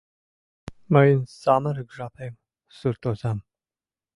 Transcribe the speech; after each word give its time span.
—Мыйын 0.93 1.21
самырык 1.41 1.89
жапем, 1.97 2.33
суртозам... 2.77 3.37